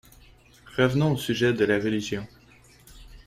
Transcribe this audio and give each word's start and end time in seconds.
Revenons 0.77 1.11
au 1.11 1.15
sujet 1.17 1.53
de 1.53 1.63
la 1.63 1.77
religion. 1.77 2.25